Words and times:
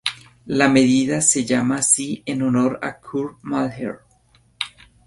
La 0.47 0.67
medida 0.67 1.21
se 1.21 1.45
llama 1.45 1.75
así 1.75 2.23
en 2.25 2.41
honor 2.41 2.79
a 2.81 2.97
Kurt 2.99 3.37
Mahler. 3.43 3.99